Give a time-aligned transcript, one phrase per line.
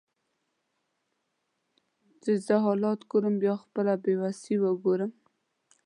[2.21, 5.11] چې زه حالات ګورم بیا خپله بیوسي وګورم